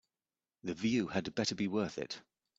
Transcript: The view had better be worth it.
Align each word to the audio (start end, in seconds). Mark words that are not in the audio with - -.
The 0.63 0.73
view 0.73 1.09
had 1.09 1.35
better 1.35 1.53
be 1.53 1.67
worth 1.67 1.99
it. 1.99 2.23